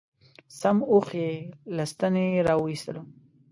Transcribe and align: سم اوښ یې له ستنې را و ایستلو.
سم 0.59 0.77
اوښ 0.91 1.07
یې 1.21 1.31
له 1.75 1.83
ستنې 1.91 2.25
را 2.47 2.53
و 2.57 2.63
ایستلو. 2.71 3.01